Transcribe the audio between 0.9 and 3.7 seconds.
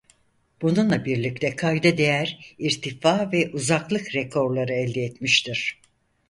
birlikte kayda değer irtifa ve